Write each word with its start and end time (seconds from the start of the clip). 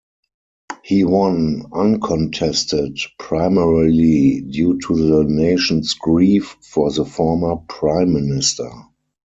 He 0.81 1.03
won 1.03 1.65
uncontested 1.71 2.97
primarily 3.19 4.41
due 4.41 4.79
to 4.87 4.95
the 4.95 5.25
nation's 5.25 5.93
grief 5.93 6.57
for 6.63 6.91
the 6.91 7.05
former 7.05 7.57
Prime 7.69 8.11
Minister. 8.13 8.71